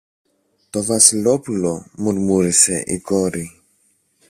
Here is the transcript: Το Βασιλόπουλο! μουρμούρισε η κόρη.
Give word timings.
Το 0.69 0.83
Βασιλόπουλο! 0.83 1.85
μουρμούρισε 1.97 2.83
η 2.87 2.99
κόρη. 2.99 3.61